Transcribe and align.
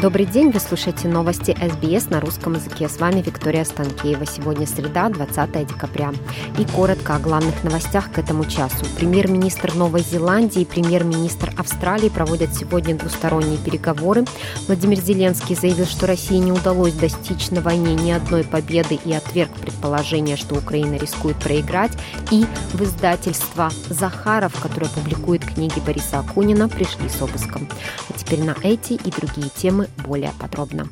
Добрый 0.00 0.24
день, 0.24 0.50
вы 0.50 0.60
слушаете 0.60 1.08
новости 1.08 1.54
СБС 1.60 2.08
на 2.08 2.20
русском 2.20 2.54
языке. 2.54 2.88
С 2.88 2.98
вами 2.98 3.20
Виктория 3.20 3.64
Станкеева. 3.64 4.24
Сегодня 4.24 4.66
среда, 4.66 5.10
20 5.10 5.66
декабря. 5.66 6.14
И 6.58 6.64
коротко 6.64 7.16
о 7.16 7.18
главных 7.18 7.62
новостях 7.64 8.10
к 8.10 8.18
этому 8.18 8.46
часу. 8.46 8.86
Премьер-министр 8.96 9.74
Новой 9.74 10.00
Зеландии 10.00 10.62
и 10.62 10.64
премьер-министр 10.64 11.52
Австралии 11.58 12.08
проводят 12.08 12.54
сегодня 12.54 12.96
двусторонние 12.96 13.58
переговоры. 13.58 14.24
Владимир 14.68 14.98
Зеленский 14.98 15.54
заявил, 15.54 15.84
что 15.84 16.06
России 16.06 16.36
не 16.36 16.52
удалось 16.52 16.94
достичь 16.94 17.50
на 17.50 17.60
войне 17.60 17.94
ни 17.94 18.10
одной 18.10 18.44
победы 18.44 18.98
и 19.04 19.12
отверг 19.12 19.50
предположение, 19.60 20.38
что 20.38 20.54
Украина 20.54 20.94
рискует 20.94 21.36
проиграть. 21.36 21.92
И 22.30 22.46
в 22.72 22.82
издательство 22.82 23.70
«Захаров», 23.90 24.58
которое 24.62 24.88
публикует 24.88 25.44
книги 25.44 25.78
Бориса 25.84 26.20
Акунина, 26.20 26.70
пришли 26.70 27.10
с 27.10 27.20
обыском. 27.20 27.68
А 28.08 28.18
теперь 28.18 28.42
на 28.42 28.56
эти 28.62 28.94
и 28.94 29.10
другие 29.10 29.50
темы 29.54 29.88
более 29.98 30.32
подробно. 30.38 30.88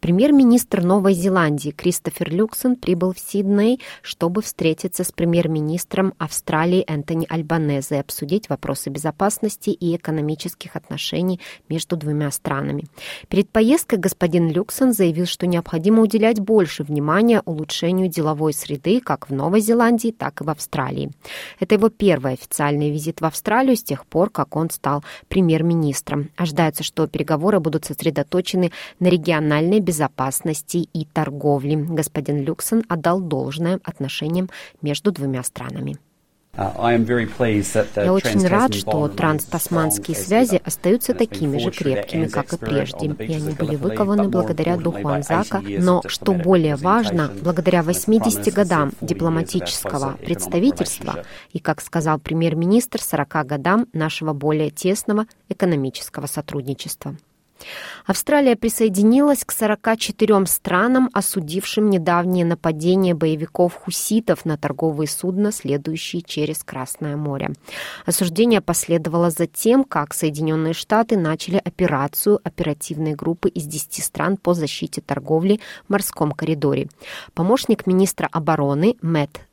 Премьер-министр 0.00 0.82
Новой 0.82 1.14
Зеландии 1.14 1.70
Кристофер 1.70 2.30
Люксон 2.30 2.76
прибыл 2.76 3.12
в 3.12 3.18
Сидней, 3.18 3.80
чтобы 4.02 4.42
встретиться 4.42 5.04
с 5.04 5.12
премьер-министром 5.12 6.14
Австралии 6.18 6.84
Энтони 6.86 7.26
Альбанезе 7.28 7.96
и 7.96 7.98
обсудить 7.98 8.48
вопросы 8.48 8.90
безопасности 8.90 9.70
и 9.70 9.96
экономических 9.96 10.76
отношений 10.76 11.40
между 11.68 11.96
двумя 11.96 12.30
странами. 12.30 12.84
Перед 13.28 13.50
поездкой 13.50 13.98
господин 13.98 14.50
Люксон 14.50 14.92
заявил, 14.92 15.26
что 15.26 15.46
необходимо 15.46 16.02
уделять 16.02 16.40
больше 16.40 16.82
внимания 16.82 17.42
улучшению 17.44 18.08
деловой 18.08 18.52
среды 18.52 19.00
как 19.00 19.28
в 19.28 19.34
Новой 19.34 19.60
Зеландии, 19.60 20.14
так 20.16 20.40
и 20.40 20.44
в 20.44 20.50
Австралии. 20.50 21.10
Это 21.60 21.74
его 21.74 21.88
первый 21.88 22.34
официальный 22.34 22.90
визит 22.90 23.20
в 23.20 23.24
Австралию 23.24 23.76
с 23.76 23.82
тех 23.82 24.06
пор, 24.06 24.30
как 24.30 24.56
он 24.56 24.70
стал 24.70 25.04
премьер-министром. 25.28 26.30
Ожидается, 26.36 26.82
что 26.82 27.06
переговоры 27.06 27.60
будут 27.60 27.84
сосредоточены 27.84 28.72
на 29.00 29.08
региональной 29.58 29.80
безопасности 29.80 30.88
и 30.92 31.04
торговле. 31.04 31.76
Господин 31.76 32.42
Люксон 32.42 32.84
отдал 32.88 33.20
должное 33.20 33.80
отношениям 33.84 34.48
между 34.82 35.12
двумя 35.12 35.42
странами. 35.42 35.96
Uh, 36.56 38.04
Я 38.04 38.12
очень 38.12 38.44
рад, 38.48 38.74
что 38.74 39.06
транстасманские 39.06 40.16
связи 40.16 40.60
остаются 40.64 41.14
такими 41.14 41.58
же 41.58 41.70
крепкими, 41.70 42.26
как 42.26 42.52
и 42.52 42.56
прежде, 42.56 43.06
и 43.06 43.34
они 43.34 43.52
были 43.52 43.76
выкованы 43.76 44.28
благодаря 44.28 44.76
духу 44.76 45.06
Анзака, 45.06 45.62
но, 45.62 46.02
что 46.06 46.32
более 46.32 46.74
важно, 46.74 47.30
благодаря 47.42 47.84
80 47.84 48.52
годам 48.52 48.90
дипломатического 49.00 50.16
представительства 50.16 51.22
и, 51.52 51.60
как 51.60 51.80
сказал 51.80 52.18
премьер-министр, 52.18 53.00
40 53.02 53.46
годам 53.46 53.86
нашего 53.92 54.32
более 54.32 54.70
тесного 54.70 55.26
экономического 55.48 56.26
сотрудничества. 56.26 57.14
Австралия 58.06 58.56
присоединилась 58.56 59.44
к 59.44 59.52
44 59.52 60.46
странам, 60.46 61.10
осудившим 61.12 61.90
недавнее 61.90 62.44
нападение 62.44 63.14
боевиков 63.14 63.74
хуситов 63.74 64.44
на 64.44 64.56
торговые 64.56 65.08
судна, 65.08 65.52
следующие 65.52 66.22
через 66.22 66.62
Красное 66.64 67.16
море. 67.16 67.52
Осуждение 68.06 68.60
последовало 68.60 69.30
за 69.30 69.46
тем, 69.46 69.84
как 69.84 70.14
Соединенные 70.14 70.72
Штаты 70.72 71.16
начали 71.16 71.56
операцию 71.56 72.40
оперативной 72.42 73.14
группы 73.14 73.48
из 73.48 73.64
10 73.64 74.02
стран 74.02 74.36
по 74.36 74.54
защите 74.54 75.00
торговли 75.00 75.60
в 75.86 75.90
морском 75.90 76.32
коридоре. 76.32 76.88
Помощник 77.34 77.86
министра 77.86 78.28
обороны 78.32 78.96
Мэтт 79.02 79.47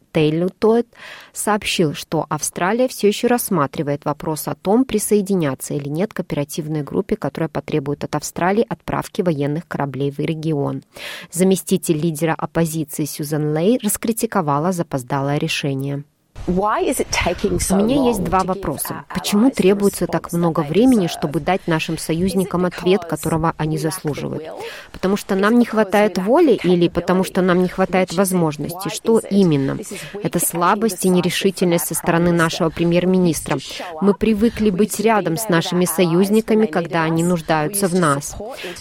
Тойт 0.60 0.88
сообщил, 1.34 1.94
что 1.94 2.26
Австралия 2.30 2.88
все 2.88 3.08
еще 3.10 3.28
рассматривает 3.28 4.06
вопрос 4.06 4.48
о 4.48 4.56
том, 4.56 4.86
присоединяться 4.86 5.74
или 5.74 5.90
нет 5.90 6.14
к 6.14 6.22
оперативной 6.22 6.84
группе, 6.84 7.18
которая 7.18 7.50
потребует 7.50 8.04
от 8.04 8.16
Австралии 8.16 8.66
отправки 8.68 9.22
военных 9.22 9.68
кораблей 9.68 10.12
в 10.12 10.20
регион. 10.20 10.84
Заместитель 11.32 11.98
лидера 11.98 12.34
оппозиции 12.34 13.06
Сьюзан 13.06 13.54
Лей 13.56 13.78
раскритиковала 13.84 14.72
запоздалое 14.72 15.38
решение. 15.38 16.04
У 16.48 16.52
меня 16.52 18.08
есть 18.08 18.24
два 18.24 18.44
вопроса. 18.44 19.06
Почему 19.10 19.50
требуется 19.50 20.06
так 20.06 20.32
много 20.32 20.60
времени, 20.60 21.08
чтобы 21.08 21.40
дать 21.40 21.68
нашим 21.68 21.98
союзникам 21.98 22.66
ответ, 22.66 23.04
которого 23.04 23.54
они 23.58 23.80
заслуживают? 23.80 24.44
Потому 24.92 25.18
что 25.18 25.34
нам 25.36 25.58
не 25.58 25.66
хватает 25.66 26.20
воли 26.20 26.60
или 26.64 26.88
потому 26.88 27.24
что 27.24 27.42
нам 27.42 27.64
не 27.64 27.68
хватает 27.68 28.14
возможностей? 28.14 28.92
Что 28.92 29.20
именно? 29.20 29.78
Это 30.22 30.40
слабость 30.40 31.06
и 31.06 31.10
нерешительность 31.10 31.88
со 31.88 31.96
стороны 31.96 32.32
нашего 32.32 32.70
премьер-министра. 32.70 33.58
Мы 34.02 34.14
привыкли 34.14 34.70
быть 34.70 35.00
рядом 35.00 35.38
с 35.38 35.50
нашими 35.50 35.86
союзниками, 35.86 36.68
когда 36.68 37.04
они 37.04 37.24
нуждаются 37.24 37.88
в 37.88 37.96
нас. 37.96 38.36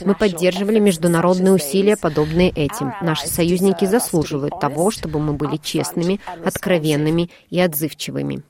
Мы 0.04 0.14
поддерживали 0.14 0.80
международные 0.80 1.54
усилия, 1.54 1.96
подобные 1.96 2.50
этим. 2.50 2.92
Наши 3.00 3.26
союзники 3.26 3.86
заслуживают 3.86 4.60
того, 4.60 4.90
чтобы 4.90 5.18
мы 5.18 5.32
были 5.32 5.56
честными, 5.56 6.20
откровенными 6.44 7.30
и 7.54 7.60
отзывчивыми. 7.60 8.42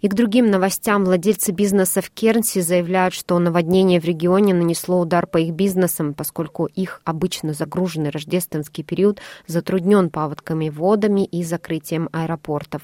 И 0.00 0.08
к 0.08 0.14
другим 0.14 0.50
новостям 0.50 1.04
владельцы 1.04 1.52
бизнеса 1.52 2.00
в 2.00 2.10
Кернси 2.10 2.60
заявляют, 2.60 3.14
что 3.14 3.38
наводнение 3.38 4.00
в 4.00 4.04
регионе 4.04 4.54
нанесло 4.54 5.00
удар 5.00 5.26
по 5.26 5.38
их 5.38 5.54
бизнесам, 5.54 6.14
поскольку 6.14 6.66
их 6.66 7.00
обычно 7.04 7.52
загруженный 7.52 8.10
рождественский 8.10 8.82
период 8.82 9.20
затруднен 9.46 10.08
паводками 10.10 10.70
водами 10.70 11.24
и 11.24 11.42
закрытием 11.44 12.08
аэропортов. 12.12 12.82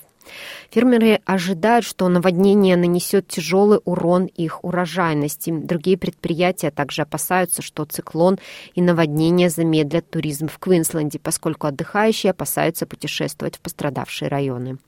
Фермеры 0.71 1.21
ожидают, 1.25 1.84
что 1.84 2.09
наводнение 2.09 2.77
нанесет 2.77 3.28
тяжелый 3.28 3.81
урон 3.84 4.27
их 4.27 4.62
урожайности. 4.62 5.51
Другие 5.51 5.97
предприятия 5.97 6.71
также 6.71 7.03
опасаются, 7.03 7.62
что 7.62 7.84
циклон 7.87 8.39
и 8.75 8.83
наводнение 8.83 9.49
замедлят 9.49 10.09
туризм 10.09 10.49
в 10.49 10.59
Квинсленде, 10.59 11.19
поскольку 11.19 11.67
отдыхающие 11.67 12.31
опасаются 12.31 12.87
путешествовать 12.87 13.57
в 13.57 13.61
пострадавшие 13.61 14.28
районы. 14.28 14.78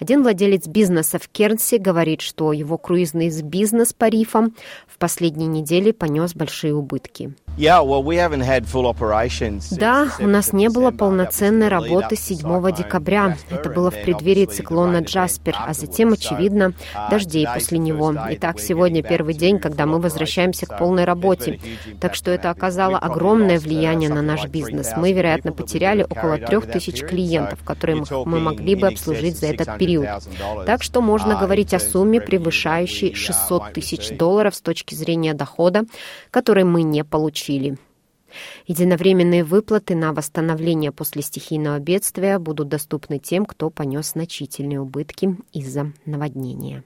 Один 0.00 0.22
владелец 0.22 0.66
бизнеса 0.66 1.18
в 1.18 1.28
Кернсе 1.28 1.78
говорит, 1.78 2.20
что 2.20 2.52
его 2.52 2.78
круизный 2.78 3.30
бизнес 3.42 3.92
по 3.92 4.08
рифам 4.08 4.54
в 4.86 4.98
последние 4.98 5.48
недели 5.48 5.92
понес 5.92 6.34
большие 6.34 6.74
убытки. 6.74 7.34
Да, 9.70 10.08
у 10.18 10.26
нас 10.26 10.52
не 10.52 10.68
было 10.68 10.90
полноценной 10.90 11.68
работы 11.68 12.16
7 12.16 12.38
декабря. 12.76 13.36
Это 13.48 13.70
было 13.70 13.92
в 13.92 14.02
преддверии 14.02 14.46
циклона 14.46 14.98
Джаспер, 14.98 15.54
а 15.56 15.72
затем, 15.72 16.12
очевидно, 16.12 16.72
дождей 17.10 17.46
после 17.52 17.78
него. 17.78 18.12
Итак, 18.30 18.58
сегодня 18.58 19.02
первый 19.04 19.34
день, 19.34 19.60
когда 19.60 19.86
мы 19.86 20.00
возвращаемся 20.00 20.66
к 20.66 20.76
полной 20.76 21.04
работе. 21.04 21.60
Так 22.00 22.16
что 22.16 22.32
это 22.32 22.50
оказало 22.50 22.98
огромное 22.98 23.60
влияние 23.60 24.10
на 24.10 24.22
наш 24.22 24.46
бизнес. 24.48 24.90
Мы, 24.96 25.12
вероятно, 25.12 25.52
потеряли 25.52 26.02
около 26.02 26.38
трех 26.38 26.66
тысяч 26.70 27.02
клиентов, 27.02 27.60
которые 27.64 28.04
мы 28.24 28.40
могли 28.40 28.74
бы 28.74 28.88
обслужить 28.88 29.38
за 29.38 29.43
этот 29.46 29.78
период. 29.78 30.08
Так 30.66 30.82
что 30.82 31.00
можно 31.00 31.38
говорить 31.38 31.74
о 31.74 31.80
сумме, 31.80 32.20
превышающей 32.20 33.14
600 33.14 33.72
тысяч 33.72 34.16
долларов 34.16 34.54
с 34.54 34.60
точки 34.60 34.94
зрения 34.94 35.34
дохода, 35.34 35.84
который 36.30 36.64
мы 36.64 36.82
не 36.82 37.04
получили 37.04 37.34
получили. 37.34 37.78
Единовременные 38.66 39.44
выплаты 39.44 39.94
на 39.94 40.12
восстановление 40.12 40.92
после 40.92 41.22
стихийного 41.22 41.78
бедствия 41.78 42.38
будут 42.38 42.68
доступны 42.68 43.18
тем, 43.18 43.46
кто 43.46 43.70
понес 43.70 44.12
значительные 44.12 44.80
убытки 44.80 45.36
из-за 45.52 45.92
наводнения. 46.04 46.82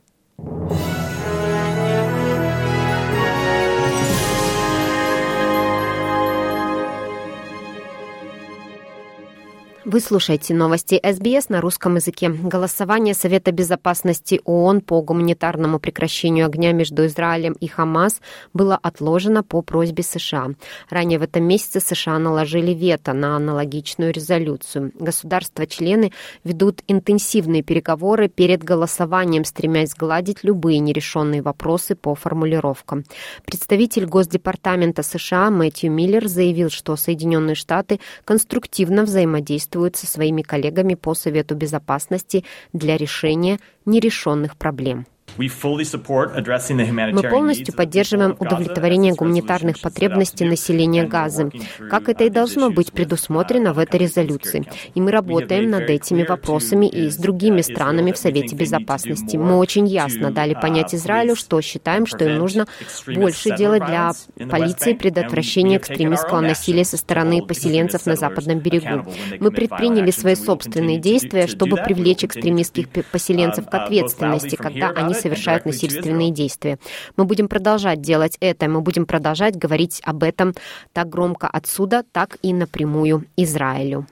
Вы 9.91 10.01
слушаете 10.01 10.53
новости 10.53 11.01
СБС 11.03 11.49
на 11.49 11.63
русском 11.63 11.95
языке. 11.95 12.29
Голосование 12.29 13.15
Совета 13.15 13.53
безопасности 13.53 14.39
ООН 14.45 14.83
по 14.83 15.01
гуманитарному 15.01 15.79
прекращению 15.79 16.45
огня 16.45 16.73
между 16.73 17.07
Израилем 17.07 17.55
и 17.55 17.69
Хамас 17.69 18.21
было 18.53 18.79
отложено 18.83 19.43
по 19.43 19.63
просьбе 19.63 20.03
США. 20.03 20.51
Ранее 20.91 21.19
в 21.19 21.23
этом 21.23 21.45
месяце 21.45 21.81
США 21.81 22.19
наложили 22.19 22.75
вето 22.75 23.15
на 23.15 23.35
аналогичную 23.35 24.13
резолюцию. 24.13 24.93
Государства-члены 24.95 26.13
ведут 26.45 26.83
интенсивные 26.87 27.63
переговоры 27.63 28.29
перед 28.29 28.63
голосованием, 28.63 29.47
стремясь 29.47 29.93
сгладить 29.93 30.45
любые 30.45 30.81
нерешенные 30.81 31.41
вопросы 31.41 31.95
по 31.95 32.15
формулировкам. 32.15 33.05
Представитель 33.47 34.05
Госдепартамента 34.05 35.03
США 35.03 35.49
Мэтью 35.49 35.91
Миллер 35.91 36.29
заявил, 36.29 36.69
что 36.69 36.95
Соединенные 36.97 37.55
Штаты 37.55 38.01
конструктивно 38.27 39.05
взаимодействуют 39.05 39.78
взаимодействует 39.79 39.97
со 39.97 40.07
своими 40.07 40.43
коллегами 40.43 40.95
по 40.95 41.15
Совету 41.15 41.55
Безопасности 41.55 42.45
для 42.73 42.97
решения 42.97 43.59
нерешенных 43.87 44.57
проблем. 44.57 45.07
Мы 45.39 47.23
полностью 47.23 47.75
поддерживаем 47.75 48.37
удовлетворение 48.39 49.15
гуманитарных 49.15 49.81
потребностей 49.81 50.45
населения 50.45 51.05
Газы, 51.05 51.51
как 51.91 52.09
это 52.09 52.25
и 52.25 52.29
должно 52.29 52.71
быть 52.71 52.93
предусмотрено 52.93 53.73
в 53.73 53.79
этой 53.79 54.01
резолюции. 54.01 54.65
И 54.95 55.01
мы 55.01 55.13
работаем 55.13 55.71
над 55.71 55.89
этими 55.89 56.25
вопросами 56.25 56.87
и 56.87 57.09
с 57.09 57.17
другими 57.17 57.61
странами 57.61 58.11
в 58.13 58.19
Совете 58.19 58.57
Безопасности. 58.57 59.37
Мы 59.37 59.57
очень 59.57 59.87
ясно 59.87 60.33
дали 60.33 60.55
понять 60.55 60.95
Израилю, 60.95 61.37
что 61.37 61.61
считаем, 61.61 62.07
что 62.07 62.25
им 62.25 62.39
нужно 62.39 62.67
больше 63.07 63.57
делать 63.57 63.87
для 63.87 64.13
полиции 64.51 64.95
предотвращения 64.95 65.77
экстремистского 65.77 66.41
насилия 66.41 66.85
со 66.85 66.97
стороны 66.97 67.43
поселенцев 67.43 68.07
на 68.07 68.17
Западном 68.17 68.59
берегу. 68.59 69.07
Мы 69.39 69.53
предприняли 69.53 70.11
свои 70.11 70.35
собственные 70.35 70.99
действия, 70.99 71.47
чтобы 71.47 71.77
привлечь 71.77 72.25
экстремистских 72.25 72.89
поселенцев 72.89 73.69
к 73.69 73.75
ответственности, 73.75 74.57
когда 74.57 74.89
они 74.91 75.15
совершают 75.15 75.28
насильственные 75.65 76.31
действия. 76.31 76.79
Мы 77.17 77.25
будем 77.25 77.49
продолжать 77.49 78.01
делать 78.01 78.37
это, 78.41 78.69
мы 78.69 78.81
будем 78.81 79.07
продолжать 79.07 79.57
говорить 79.57 80.01
об 80.05 80.23
этом 80.23 80.55
так 80.93 81.09
громко 81.09 81.49
отсюда, 81.49 82.05
так 82.13 82.37
и 82.43 82.53
напрямую 82.53 83.25
Израилю. 83.37 84.07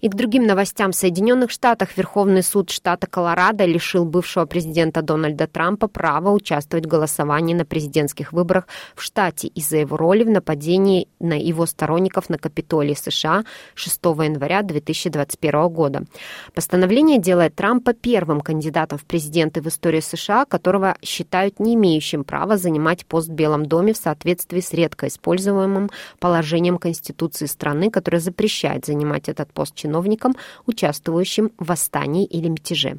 И 0.00 0.08
к 0.08 0.14
другим 0.14 0.46
новостям. 0.46 0.92
В 0.92 0.96
Соединенных 0.96 1.50
Штатах 1.50 1.96
Верховный 1.96 2.42
суд 2.42 2.70
штата 2.70 3.06
Колорадо 3.06 3.64
лишил 3.64 4.04
бывшего 4.04 4.46
президента 4.46 5.02
Дональда 5.02 5.46
Трампа 5.46 5.88
права 5.88 6.30
участвовать 6.30 6.86
в 6.86 6.88
голосовании 6.88 7.54
на 7.54 7.64
президентских 7.64 8.32
выборах 8.32 8.68
в 8.94 9.02
штате 9.02 9.48
из-за 9.48 9.78
его 9.78 9.96
роли 9.96 10.24
в 10.24 10.30
нападении 10.30 11.08
на 11.20 11.38
его 11.38 11.66
сторонников 11.66 12.28
на 12.28 12.38
Капитолии 12.38 12.94
США 12.94 13.44
6 13.74 14.04
января 14.04 14.62
2021 14.62 15.68
года. 15.68 16.04
Постановление 16.54 17.18
делает 17.18 17.54
Трампа 17.54 17.92
первым 17.92 18.40
кандидатом 18.40 18.98
в 18.98 19.04
президенты 19.04 19.60
в 19.60 19.66
истории 19.68 20.00
США, 20.00 20.44
которого 20.44 20.96
считают 21.02 21.60
не 21.60 21.74
имеющим 21.74 22.24
права 22.24 22.56
занимать 22.56 23.06
пост 23.06 23.28
в 23.28 23.32
Белом 23.32 23.66
доме 23.66 23.92
в 23.92 23.96
соответствии 23.96 24.60
с 24.60 24.72
редко 24.72 25.08
используемым 25.08 25.90
положением 26.18 26.78
Конституции 26.78 27.46
страны, 27.46 27.90
которое 27.90 28.20
запрещает 28.20 28.86
занимать 28.86 29.28
этот 29.28 29.52
пост 29.52 29.65
чиновникам, 29.72 30.34
участвующим 30.66 31.52
в 31.58 31.66
восстании 31.66 32.24
или 32.24 32.48
мятеже. 32.48 32.98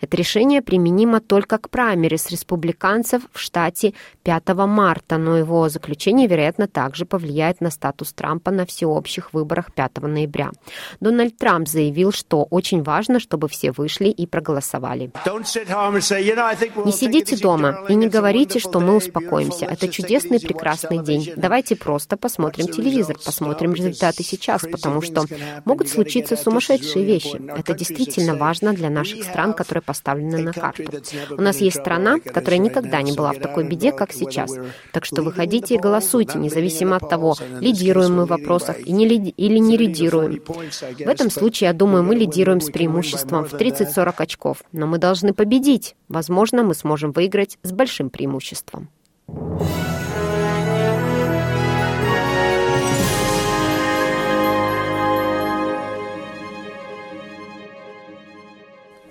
Это 0.00 0.16
решение 0.16 0.62
применимо 0.62 1.20
только 1.20 1.58
к 1.58 1.70
праймерис 1.70 2.30
республиканцев 2.30 3.22
в 3.32 3.40
штате 3.40 3.94
5 4.22 4.48
марта, 4.66 5.18
но 5.18 5.36
его 5.36 5.68
заключение, 5.68 6.28
вероятно, 6.28 6.66
также 6.68 7.04
повлияет 7.04 7.60
на 7.60 7.70
статус 7.70 8.12
Трампа 8.12 8.50
на 8.50 8.66
всеобщих 8.66 9.32
выборах 9.32 9.72
5 9.72 10.02
ноября. 10.02 10.50
Дональд 11.00 11.36
Трамп 11.36 11.68
заявил, 11.68 12.12
что 12.12 12.44
очень 12.44 12.82
важно, 12.82 13.20
чтобы 13.20 13.48
все 13.48 13.72
вышли 13.72 14.08
и 14.08 14.26
проголосовали. 14.26 15.10
Не 16.84 16.92
сидите 16.92 17.36
дома 17.36 17.84
и 17.88 17.94
не 17.94 18.08
говорите, 18.08 18.58
что 18.58 18.80
мы 18.80 18.96
успокоимся. 18.96 19.66
Это 19.66 19.88
чудесный, 19.88 20.40
прекрасный 20.40 21.02
день. 21.02 21.32
Давайте 21.36 21.76
просто 21.76 22.16
посмотрим 22.16 22.68
телевизор, 22.68 23.16
посмотрим 23.24 23.74
результаты 23.74 24.22
сейчас, 24.22 24.62
потому 24.62 25.02
что 25.02 25.24
могут 25.64 25.88
случиться 25.98 26.36
сумасшедшие 26.36 27.04
вещи. 27.04 27.40
Это 27.56 27.74
действительно 27.74 28.36
важно 28.36 28.72
для 28.72 28.88
наших 28.88 29.24
стран, 29.24 29.52
которые 29.52 29.82
поставлены 29.82 30.38
на 30.38 30.52
карту. 30.52 30.92
У 31.30 31.42
нас 31.42 31.58
есть 31.58 31.80
страна, 31.80 32.20
которая 32.20 32.58
никогда 32.58 33.02
не 33.02 33.12
была 33.12 33.32
в 33.32 33.40
такой 33.40 33.64
беде, 33.64 33.90
как 33.90 34.12
сейчас. 34.12 34.54
Так 34.92 35.04
что 35.04 35.22
выходите 35.22 35.74
и 35.74 35.78
голосуйте, 35.78 36.38
независимо 36.38 36.96
от 36.96 37.08
того, 37.08 37.34
лидируем 37.60 38.16
мы 38.16 38.26
в 38.26 38.28
вопросах 38.28 38.78
и 38.86 38.92
не 38.92 39.08
лиди- 39.08 39.34
или 39.36 39.58
не 39.58 39.76
лидируем. 39.76 40.40
В 40.44 41.08
этом 41.08 41.30
случае, 41.30 41.68
я 41.68 41.72
думаю, 41.72 42.04
мы 42.04 42.14
лидируем 42.14 42.60
с 42.60 42.70
преимуществом 42.70 43.44
в 43.44 43.54
30-40 43.54 44.20
очков. 44.20 44.62
Но 44.72 44.86
мы 44.86 44.98
должны 44.98 45.32
победить. 45.34 45.96
Возможно, 46.08 46.62
мы 46.62 46.74
сможем 46.74 47.10
выиграть 47.12 47.58
с 47.62 47.72
большим 47.72 48.10
преимуществом. 48.10 48.88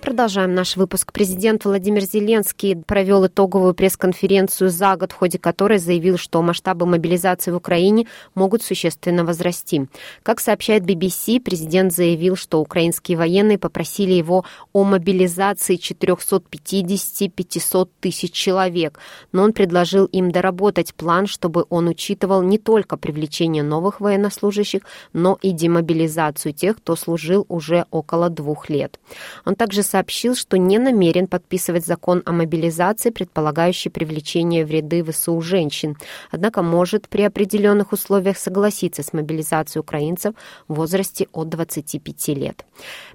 Продолжаем 0.08 0.54
наш 0.54 0.78
выпуск. 0.78 1.12
Президент 1.12 1.66
Владимир 1.66 2.00
Зеленский 2.00 2.76
провел 2.76 3.26
итоговую 3.26 3.74
пресс-конференцию 3.74 4.70
за 4.70 4.96
год, 4.96 5.12
в 5.12 5.16
ходе 5.16 5.38
которой 5.38 5.76
заявил, 5.76 6.16
что 6.16 6.40
масштабы 6.40 6.86
мобилизации 6.86 7.50
в 7.50 7.56
Украине 7.56 8.06
могут 8.34 8.62
существенно 8.62 9.26
возрасти. 9.26 9.86
Как 10.22 10.40
сообщает 10.40 10.84
BBC, 10.84 11.40
президент 11.40 11.92
заявил, 11.92 12.36
что 12.36 12.62
украинские 12.62 13.18
военные 13.18 13.58
попросили 13.58 14.14
его 14.14 14.46
о 14.72 14.84
мобилизации 14.84 15.76
450-500 15.76 17.90
тысяч 18.00 18.32
человек, 18.32 18.98
но 19.32 19.42
он 19.42 19.52
предложил 19.52 20.06
им 20.06 20.30
доработать 20.30 20.94
план, 20.94 21.26
чтобы 21.26 21.66
он 21.68 21.86
учитывал 21.86 22.40
не 22.40 22.56
только 22.56 22.96
привлечение 22.96 23.62
новых 23.62 24.00
военнослужащих, 24.00 24.80
но 25.12 25.38
и 25.42 25.50
демобилизацию 25.50 26.54
тех, 26.54 26.78
кто 26.78 26.96
служил 26.96 27.44
уже 27.50 27.84
около 27.90 28.30
двух 28.30 28.70
лет. 28.70 28.98
Он 29.44 29.54
также 29.54 29.82
сообщил, 29.82 29.97
сообщил, 29.98 30.36
что 30.36 30.56
не 30.58 30.78
намерен 30.78 31.26
подписывать 31.26 31.84
закон 31.84 32.22
о 32.24 32.30
мобилизации, 32.30 33.10
предполагающий 33.10 33.90
привлечение 33.90 34.64
в 34.64 34.70
ряды 34.70 35.02
ВСУ 35.02 35.40
женщин, 35.40 35.96
однако 36.30 36.62
может 36.62 37.08
при 37.08 37.22
определенных 37.22 37.92
условиях 37.92 38.38
согласиться 38.38 39.02
с 39.02 39.12
мобилизацией 39.12 39.80
украинцев 39.80 40.34
в 40.68 40.74
возрасте 40.74 41.26
от 41.32 41.48
25 41.48 42.28
лет. 42.28 42.64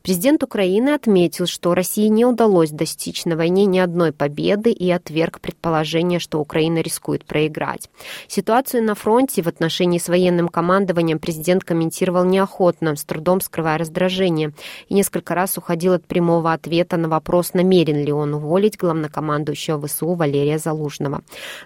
Президент 0.02 0.44
Украины 0.44 0.90
отметил, 0.90 1.46
что 1.46 1.74
России 1.74 2.08
не 2.08 2.26
удалось 2.26 2.72
достичь 2.72 3.24
на 3.24 3.38
войне 3.38 3.66
ни 3.66 3.80
одной 3.80 4.12
победы 4.12 4.72
и 4.72 4.92
отверг 4.92 5.40
предположение, 5.40 6.20
что 6.20 6.42
Украина 6.42 6.80
рискует 6.80 7.24
проиграть. 7.24 7.90
Ситуацию 8.28 8.84
на 8.84 8.94
фронте 8.94 9.42
в 9.42 9.48
отношении 9.48 10.00
с 10.00 10.10
военным 10.10 10.50
командованием 10.50 11.20
президент 11.20 11.64
комментировал 11.64 12.26
неохотно, 12.26 12.98
с 12.98 13.06
трудом 13.06 13.40
скрывая 13.40 13.78
раздражение, 13.78 14.52
и 14.90 14.94
несколько 14.94 15.34
раз 15.34 15.58
уходил 15.58 15.94
от 15.94 16.06
прямого 16.06 16.52
ответа 16.52 16.73
ответа 16.74 16.98
на 16.98 17.08
вопрос, 17.08 17.54
намерен 17.54 18.04
ли 18.04 18.12
он 18.12 18.34
уволить 18.34 18.78
главнокомандующего 18.78 19.88
ВСУ 19.88 20.16
Валерия 20.16 20.58
Залужного. 20.58 21.22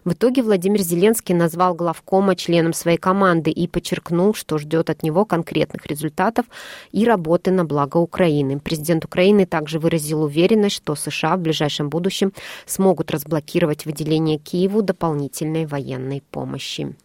В 0.06 0.12
итоге 0.12 0.42
Владимир 0.42 0.82
Зеленский 0.82 1.34
назвал 1.36 1.76
главкома 1.76 2.36
членом 2.36 2.74
своей 2.74 2.98
команды 2.98 3.50
и 3.52 3.68
подчеркнул, 3.68 4.34
что 4.34 4.58
ждет 4.58 4.90
от 4.90 5.04
него 5.04 5.26
конкретных 5.26 5.86
результатов 5.86 6.46
и 6.92 7.06
работы 7.06 7.52
на 7.52 7.64
благо 7.64 7.98
Украины. 7.98 8.60
Президент 8.60 9.06
Украины 9.06 9.46
также 9.46 9.80
выразил 9.80 10.24
уверенность, 10.24 10.76
что 10.76 10.96
США 10.96 11.38
в 11.38 11.40
ближайшем 11.40 11.90
будущем 11.90 12.34
смогут 12.66 13.12
разблокировать 13.12 13.86
выделение 13.86 14.38
Киеву 14.38 14.82
дополнительной 14.82 15.66
военной 15.66 16.22
помощи. 16.32 16.96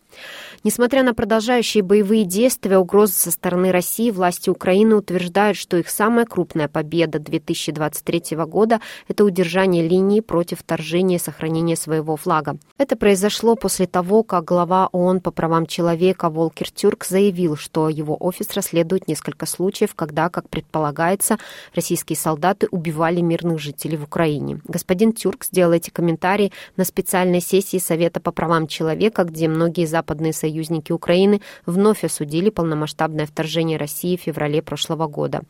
Несмотря 0.64 1.02
на 1.02 1.12
продолжающие 1.12 1.82
боевые 1.82 2.24
действия, 2.24 2.78
угрозы 2.78 3.14
со 3.14 3.30
стороны 3.32 3.72
России, 3.72 4.12
власти 4.12 4.48
Украины 4.48 4.94
утверждают, 4.94 5.56
что 5.56 5.76
их 5.76 5.90
самая 5.90 6.24
крупная 6.24 6.68
победа 6.68 7.18
2023 7.18 8.36
года– 8.46 8.80
это 9.08 9.24
удержание 9.24 9.86
линии 9.86 10.20
против 10.20 10.60
вторжения 10.60 11.16
и 11.16 11.18
сохранения 11.18 11.74
своего 11.74 12.16
флага. 12.16 12.58
Это 12.78 12.94
произошло 12.96 13.56
после 13.56 13.88
того, 13.88 14.22
как 14.22 14.44
глава 14.44 14.88
ООН 14.92 15.20
по 15.20 15.32
правам 15.32 15.66
человека 15.66 16.30
Волкер 16.30 16.70
Тюрк 16.70 17.04
заявил, 17.04 17.56
что 17.56 17.88
его 17.88 18.16
офис 18.20 18.54
расследует 18.54 19.08
несколько 19.08 19.46
случаев, 19.46 19.96
когда, 19.96 20.28
как 20.28 20.48
предполагается, 20.48 21.38
российские 21.74 22.16
солдаты 22.16 22.68
убивали 22.70 23.20
мирных 23.20 23.58
жителей 23.58 23.96
в 23.96 24.04
Украине. 24.04 24.60
Господин 24.64 25.12
Тюрк 25.12 25.44
сделал 25.44 25.72
эти 25.72 25.90
комментарии 25.90 26.52
на 26.76 26.84
специальной 26.84 27.40
сессии 27.40 27.78
Совета 27.78 28.20
по 28.20 28.30
правам 28.30 28.68
человека, 28.68 29.24
где 29.24 29.48
многие 29.48 29.86
западные 29.86 30.01
союзники 30.32 30.92
Украины 30.92 31.40
вновь 31.66 32.04
осудили 32.04 32.50
полномасштабное 32.50 33.26
вторжение 33.26 33.78
России 33.78 34.16
в 34.16 34.20
феврале 34.20 34.62
прошлого 34.62 35.06
года. 35.06 35.42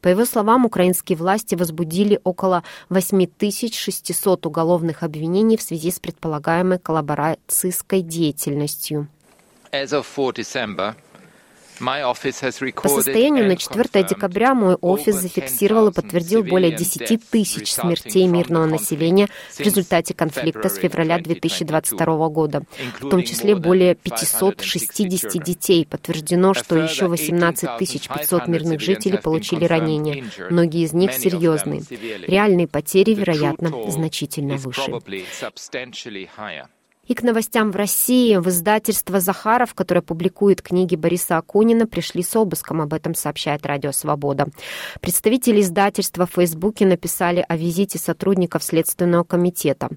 По 0.00 0.08
его 0.08 0.24
словам, 0.24 0.66
украинские 0.66 1.16
власти 1.16 1.54
возбудили 1.54 2.20
около 2.24 2.62
8600 2.88 4.46
уголовных 4.46 5.02
обвинений 5.02 5.56
в 5.56 5.62
связи 5.62 5.90
с 5.90 5.98
предполагаемой 5.98 6.78
коллаборацией 6.78 7.72
деятельностью. 8.02 9.08
As 9.72 9.92
of 9.92 10.04
4 10.14 10.32
December, 10.42 10.94
по 11.80 12.88
состоянию 12.88 13.46
на 13.46 13.56
4 13.56 14.04
декабря 14.04 14.54
мой 14.54 14.74
офис 14.74 15.16
зафиксировал 15.16 15.88
и 15.88 15.92
подтвердил 15.92 16.44
более 16.44 16.72
10 16.72 17.28
тысяч 17.28 17.72
смертей 17.72 18.26
мирного 18.26 18.66
населения 18.66 19.28
в 19.52 19.60
результате 19.60 20.14
конфликта 20.14 20.68
с 20.68 20.76
февраля 20.76 21.18
2022 21.18 22.28
года, 22.28 22.62
в 23.00 23.08
том 23.08 23.22
числе 23.22 23.54
более 23.54 23.94
560 23.94 25.42
детей. 25.42 25.86
Подтверждено, 25.86 26.54
что 26.54 26.76
еще 26.76 27.06
18 27.06 27.78
500 28.08 28.48
мирных 28.48 28.80
жителей 28.80 29.18
получили 29.18 29.64
ранения. 29.64 30.24
Многие 30.50 30.84
из 30.84 30.92
них 30.92 31.12
серьезные. 31.12 31.82
Реальные 32.26 32.68
потери, 32.68 33.14
вероятно, 33.14 33.90
значительно 33.90 34.56
выше. 34.56 34.90
И 37.10 37.14
к 37.14 37.24
новостям 37.24 37.72
в 37.72 37.76
России. 37.76 38.36
В 38.36 38.48
издательство 38.50 39.18
«Захаров», 39.18 39.74
которое 39.74 40.00
публикует 40.00 40.62
книги 40.62 40.94
Бориса 40.94 41.38
Акунина, 41.38 41.88
пришли 41.88 42.22
с 42.22 42.36
обыском. 42.36 42.80
Об 42.80 42.94
этом 42.94 43.16
сообщает 43.16 43.66
Радио 43.66 43.90
Свобода. 43.90 44.46
Представители 45.00 45.60
издательства 45.60 46.24
в 46.24 46.34
Фейсбуке 46.34 46.86
написали 46.86 47.44
о 47.48 47.56
визите 47.56 47.98
сотрудников 47.98 48.62
Следственного 48.62 49.24
комитета. 49.24 49.88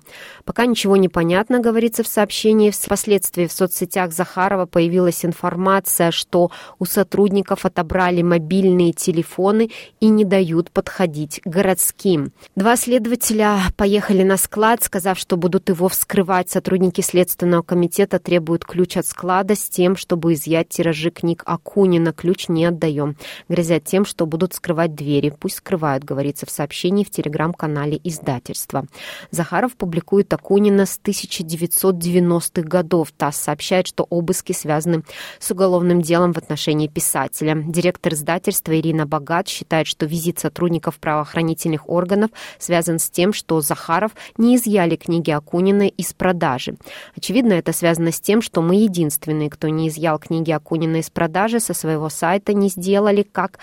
Пока 0.43 0.65
ничего 0.65 0.97
не 0.97 1.07
понятно, 1.07 1.59
говорится 1.59 2.01
в 2.01 2.07
сообщении. 2.07 2.71
Впоследствии 2.71 3.45
в 3.45 3.51
соцсетях 3.51 4.11
Захарова 4.11 4.65
появилась 4.65 5.23
информация, 5.23 6.09
что 6.09 6.49
у 6.79 6.85
сотрудников 6.85 7.63
отобрали 7.63 8.23
мобильные 8.23 8.91
телефоны 8.91 9.69
и 9.99 10.09
не 10.09 10.25
дают 10.25 10.71
подходить 10.71 11.41
городским. 11.45 12.31
Два 12.55 12.75
следователя 12.75 13.59
поехали 13.77 14.23
на 14.23 14.37
склад, 14.37 14.81
сказав, 14.81 15.19
что 15.19 15.37
будут 15.37 15.69
его 15.69 15.89
вскрывать. 15.89 16.49
Сотрудники 16.49 17.02
Следственного 17.03 17.61
комитета 17.61 18.17
требуют 18.17 18.65
ключ 18.65 18.97
от 18.97 19.05
склада 19.05 19.55
с 19.55 19.69
тем, 19.69 19.95
чтобы 19.95 20.33
изъять 20.33 20.69
тиражи 20.69 21.11
книг 21.11 21.43
Акунина. 21.45 22.13
Ключ 22.13 22.47
не 22.47 22.65
отдаем. 22.65 23.17
Грозят 23.49 23.83
тем, 23.83 24.05
что 24.05 24.25
будут 24.25 24.53
скрывать 24.53 24.95
двери. 24.95 25.29
Пусть 25.29 25.57
скрывают, 25.57 26.03
говорится 26.03 26.45
в 26.45 26.49
сообщении 26.49 27.03
в 27.03 27.11
телеграм-канале 27.11 27.99
издательства. 28.03 28.85
Захаров 29.31 29.75
публикует 29.75 30.33
Акунина 30.33 30.85
с 30.85 30.99
1990-х 31.03 32.61
годов. 32.67 33.11
ТАСС 33.11 33.37
сообщает, 33.37 33.87
что 33.87 34.07
обыски 34.09 34.53
связаны 34.53 35.03
с 35.39 35.51
уголовным 35.51 36.01
делом 36.01 36.33
в 36.33 36.37
отношении 36.37 36.87
писателя. 36.87 37.55
Директор 37.55 38.13
издательства 38.13 38.79
Ирина 38.79 39.05
Богат 39.05 39.47
считает, 39.47 39.87
что 39.87 40.05
визит 40.05 40.39
сотрудников 40.39 40.97
правоохранительных 40.99 41.89
органов 41.89 42.31
связан 42.59 42.97
с 42.99 43.09
тем, 43.09 43.33
что 43.33 43.59
Захаров 43.61 44.11
не 44.37 44.55
изъяли 44.55 44.95
книги 44.95 45.31
Акунина 45.31 45.87
из 45.87 46.13
продажи. 46.13 46.75
Очевидно, 47.15 47.53
это 47.53 47.73
связано 47.73 48.11
с 48.11 48.19
тем, 48.19 48.41
что 48.41 48.61
мы 48.61 48.75
единственные, 48.75 49.49
кто 49.49 49.67
не 49.67 49.87
изъял 49.87 50.19
книги 50.19 50.51
Акунина 50.51 50.97
из 50.97 51.09
продажи, 51.09 51.59
со 51.59 51.73
своего 51.73 52.09
сайта 52.09 52.53
не 52.53 52.69
сделали, 52.69 53.23
как 53.23 53.59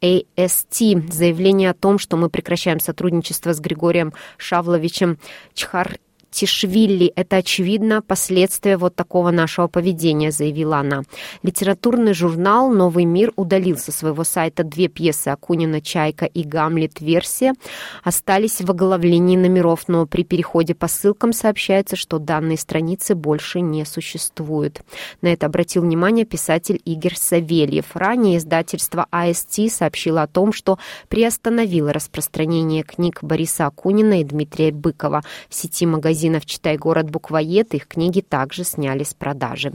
AST. 0.00 1.10
Заявление 1.10 1.70
о 1.70 1.74
том, 1.74 1.98
что 1.98 2.16
мы 2.16 2.28
прекращаем 2.28 2.80
сотрудничество 2.80 3.52
с 3.52 3.60
Григорием 3.60 4.12
Шавловичем 4.36 5.18
Чхар 5.54 5.98
Тишвили. 6.34 7.12
Это, 7.14 7.36
очевидно, 7.36 8.02
последствия 8.02 8.76
вот 8.76 8.96
такого 8.96 9.30
нашего 9.30 9.68
поведения, 9.68 10.32
заявила 10.32 10.78
она. 10.78 11.02
Литературный 11.44 12.12
журнал 12.12 12.70
«Новый 12.70 13.04
мир» 13.04 13.32
удалил 13.36 13.76
со 13.78 13.92
своего 13.92 14.24
сайта 14.24 14.64
две 14.64 14.88
пьесы 14.88 15.28
Акунина 15.28 15.80
«Чайка» 15.80 16.24
и 16.24 16.42
«Гамлет. 16.42 17.00
Версия». 17.00 17.54
Остались 18.02 18.60
в 18.60 18.68
оглавлении 18.68 19.36
номеров, 19.36 19.84
но 19.86 20.06
при 20.06 20.24
переходе 20.24 20.74
по 20.74 20.88
ссылкам 20.88 21.32
сообщается, 21.32 21.94
что 21.94 22.18
данные 22.18 22.58
страницы 22.58 23.14
больше 23.14 23.60
не 23.60 23.84
существуют. 23.84 24.82
На 25.22 25.28
это 25.28 25.46
обратил 25.46 25.82
внимание 25.82 26.24
писатель 26.24 26.82
Игорь 26.84 27.14
Савельев. 27.16 27.94
Ранее 27.94 28.38
издательство 28.38 29.06
АСТ 29.12 29.70
сообщило 29.70 30.22
о 30.22 30.26
том, 30.26 30.52
что 30.52 30.80
приостановило 31.08 31.92
распространение 31.92 32.82
книг 32.82 33.20
Бориса 33.22 33.66
Акунина 33.66 34.20
и 34.20 34.24
Дмитрия 34.24 34.72
Быкова 34.72 35.22
в 35.48 35.54
сети 35.54 35.86
магазинов 35.86 36.23
магазинов 36.24 36.46
«Читай 36.46 36.76
город 36.76 37.10
буквоед» 37.10 37.74
их 37.74 37.86
книги 37.86 38.20
также 38.20 38.64
сняли 38.64 39.04
с 39.04 39.14
продажи. 39.14 39.72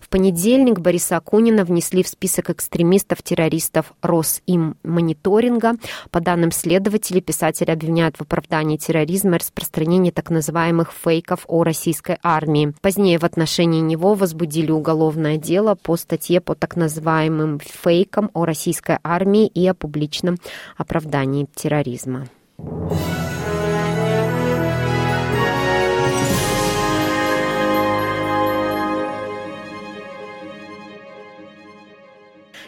В 0.00 0.08
понедельник 0.08 0.80
Бориса 0.80 1.16
Акунина 1.16 1.64
внесли 1.64 2.02
в 2.02 2.08
список 2.08 2.50
экстремистов-террористов 2.50 3.92
Росиммониторинга. 4.02 5.74
По 6.10 6.20
данным 6.20 6.50
следователей, 6.50 7.20
писатель 7.20 7.70
обвиняют 7.70 8.16
в 8.16 8.22
оправдании 8.22 8.76
терроризма 8.76 9.36
и 9.36 9.38
распространении 9.38 10.10
так 10.10 10.30
называемых 10.30 10.92
фейков 10.92 11.44
о 11.46 11.62
российской 11.62 12.18
армии. 12.22 12.74
Позднее 12.80 13.18
в 13.18 13.24
отношении 13.24 13.80
него 13.80 14.14
возбудили 14.14 14.70
уголовное 14.70 15.36
дело 15.36 15.76
по 15.76 15.96
статье 15.96 16.40
по 16.40 16.54
так 16.54 16.76
называемым 16.76 17.60
фейкам 17.60 18.30
о 18.34 18.44
российской 18.44 18.98
армии 19.04 19.46
и 19.46 19.66
о 19.68 19.74
публичном 19.74 20.36
оправдании 20.76 21.46
терроризма. 21.54 22.26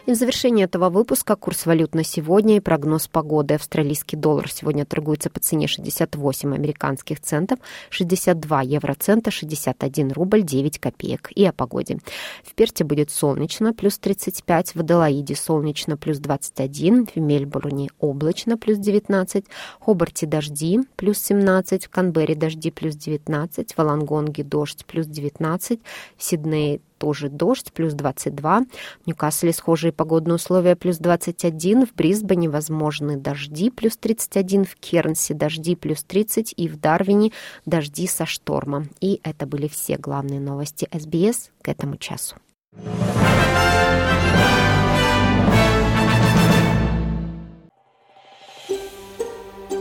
И 0.06 0.12
в 0.12 0.16
завершении 0.16 0.64
этого 0.64 0.90
выпуска 0.90 1.34
курс 1.34 1.64
валют 1.64 1.94
на 1.94 2.04
сегодня 2.04 2.56
и 2.56 2.60
прогноз 2.60 3.08
погоды. 3.08 3.54
Австралийский 3.54 4.18
доллар 4.18 4.50
сегодня 4.50 4.84
торгуется 4.84 5.30
по 5.30 5.40
цене 5.40 5.66
68 5.66 6.54
американских 6.54 7.20
центов, 7.20 7.58
62 7.88 8.62
евроцента, 8.62 9.30
61 9.30 10.12
рубль 10.12 10.42
9 10.42 10.78
копеек. 10.78 11.30
И 11.34 11.46
о 11.46 11.54
погоде. 11.54 12.00
В 12.42 12.54
Перте 12.54 12.84
будет 12.84 13.10
солнечно, 13.10 13.72
плюс 13.72 13.98
35, 13.98 14.74
в 14.74 14.80
Аделаиде 14.80 15.34
солнечно, 15.36 15.96
плюс 15.96 16.18
21, 16.18 17.06
в 17.06 17.16
Мельбурне 17.18 17.88
облачно, 17.98 18.58
плюс 18.58 18.76
19, 18.76 19.46
в 19.80 19.84
Хобарте 19.84 20.26
дожди, 20.26 20.80
плюс 20.96 21.18
17, 21.18 21.86
в 21.86 21.88
Канберре 21.88 22.34
дожди, 22.34 22.70
плюс 22.70 22.94
19, 22.94 23.72
в 23.72 23.78
Алангонге 23.78 24.44
дождь, 24.44 24.84
плюс 24.84 25.06
19, 25.06 25.80
в 26.18 26.22
Сиднее 26.22 26.80
тоже 26.98 27.28
дождь, 27.28 27.72
плюс 27.72 27.94
22. 27.94 28.60
В 28.60 29.06
Ньюкасле 29.06 29.52
схожие 29.52 29.92
погодные 29.92 30.36
условия, 30.36 30.76
плюс 30.76 30.98
21. 30.98 31.86
В 31.86 31.94
Брисбене 31.94 32.48
возможны 32.48 33.16
дожди, 33.16 33.70
плюс 33.70 33.96
31. 33.96 34.64
В 34.64 34.76
Кернсе 34.76 35.34
дожди, 35.34 35.76
плюс 35.76 36.02
30. 36.04 36.54
И 36.56 36.68
в 36.68 36.78
Дарвине 36.78 37.32
дожди 37.66 38.06
со 38.06 38.26
штормом. 38.26 38.88
И 39.00 39.20
это 39.22 39.46
были 39.46 39.68
все 39.68 39.96
главные 39.96 40.40
новости 40.40 40.88
СБС 40.92 41.50
к 41.62 41.68
этому 41.68 41.96
часу. 41.96 42.36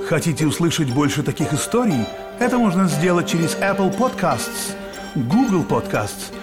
Хотите 0.08 0.46
услышать 0.46 0.94
больше 0.94 1.24
таких 1.24 1.54
историй? 1.54 2.06
Это 2.40 2.58
можно 2.58 2.88
сделать 2.88 3.28
через 3.28 3.56
Apple 3.56 3.98
Podcasts, 3.98 4.76
Google 5.16 5.64
Podcasts– 5.64 6.34